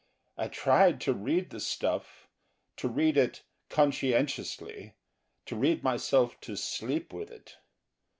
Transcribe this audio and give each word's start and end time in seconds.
I 0.35 0.47
tried 0.47 0.99
to 1.01 1.13
read 1.13 1.51
the 1.51 1.59
stuff; 1.59 2.27
to 2.77 2.87
read 2.87 3.17
it 3.17 3.43
conscientiously, 3.69 4.95
to 5.45 5.55
read 5.55 5.83
myself 5.83 6.41
to 6.41 6.55
sleep 6.55 7.13
with 7.13 7.29
it. 7.29 7.57